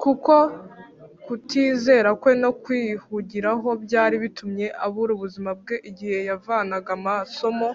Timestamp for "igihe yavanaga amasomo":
5.90-7.68